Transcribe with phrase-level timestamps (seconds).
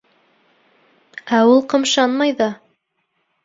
[1.41, 2.51] Ә ул ҡымшанмай ҙа.